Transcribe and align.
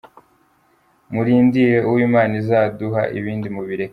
Murindire 1.13 1.77
uwo 1.87 1.99
Imana 2.07 2.33
izaduha 2.41 3.01
ibindi 3.19 3.47
mubireke. 3.55 3.89